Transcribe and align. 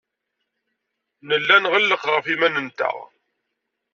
Nella 1.27 1.57
nɣelleq 1.57 2.03
ɣef 2.13 2.25
yiman-nteɣ. 2.27 2.95